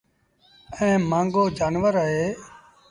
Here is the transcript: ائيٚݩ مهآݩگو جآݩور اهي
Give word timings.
ائيٚݩ 0.79 1.03
مهآݩگو 1.09 1.43
جآݩور 1.57 1.95
اهي 2.03 2.25